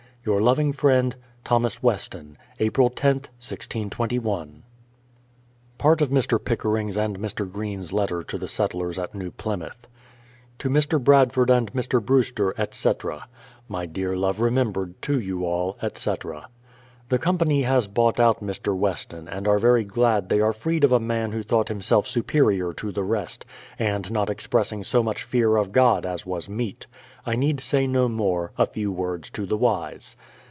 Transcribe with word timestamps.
Your 0.23 0.39
loving 0.39 0.71
friend, 0.71 1.15
'April 1.43 1.61
loth, 1.63 1.81
1621. 1.81 2.37
THOS. 2.61 3.49
WESTON, 3.49 3.89
102 4.21 4.21
BRADFORD'S 4.21 4.21
HISTORY 4.21 4.61
OF 5.73 5.77
Part 5.79 6.01
of 6.03 6.09
Mr. 6.11 6.45
Pickering's 6.45 6.95
and 6.95 7.17
Mr. 7.17 7.51
Greene's 7.51 7.91
letter 7.91 8.21
to 8.21 8.37
the 8.37 8.47
Settlers 8.47 8.99
at 8.99 9.15
New 9.15 9.31
Plymouth: 9.31 9.87
To 10.59 10.69
Mr. 10.69 11.03
Bradford 11.03 11.49
and 11.49 11.73
Mr. 11.73 12.05
Brewster, 12.05 12.53
etc. 12.59 13.27
My 13.67 13.87
dear 13.87 14.15
love 14.15 14.39
remembered 14.39 15.01
to 15.01 15.19
you 15.19 15.43
all, 15.43 15.79
etc. 15.81 16.49
The 17.09 17.17
company 17.19 17.63
has 17.63 17.87
bought 17.87 18.21
out 18.21 18.41
Mr. 18.41 18.73
Weston, 18.77 19.27
and 19.27 19.45
are 19.45 19.59
very 19.59 19.83
glad 19.83 20.29
they 20.29 20.39
are 20.39 20.53
freed 20.53 20.85
of 20.85 20.93
a 20.93 20.99
man 20.99 21.33
who 21.33 21.43
thought 21.43 21.67
himself 21.67 22.07
superior 22.07 22.71
to 22.73 22.89
the 22.93 23.03
rest, 23.03 23.43
and 23.77 24.09
not 24.09 24.29
expressing 24.29 24.85
so 24.85 25.03
much 25.03 25.23
fear 25.23 25.57
of 25.57 25.73
God 25.73 26.05
as 26.05 26.25
was 26.25 26.47
meet. 26.47 26.87
I 27.25 27.35
need 27.35 27.59
say 27.59 27.85
no 27.85 28.07
more: 28.07 28.53
a 28.57 28.65
few 28.65 28.93
words 28.93 29.29
to 29.31 29.45
the 29.45 29.57
wise. 29.57 30.15